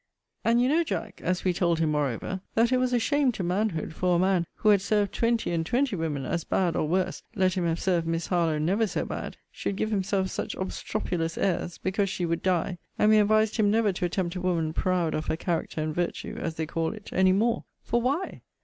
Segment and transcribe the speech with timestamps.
[0.43, 3.43] And you know, Jack, (as we told him, moreover,) that it was a shame to
[3.43, 7.21] manhood, for a man, who had served twenty and twenty women as bad or worse,
[7.35, 11.77] let him have served Miss Harlowe never so bad, should give himself such obstropulous airs,
[11.77, 15.27] because she would die: and we advised him never to attempt a woman proud of
[15.27, 18.41] her character and virtue, as they call it, any more: for why?